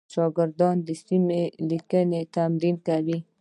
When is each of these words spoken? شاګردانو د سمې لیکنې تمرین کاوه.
شاګردانو 0.13 0.81
د 0.87 0.89
سمې 1.03 1.43
لیکنې 1.69 2.21
تمرین 2.35 2.75
کاوه. 2.85 3.17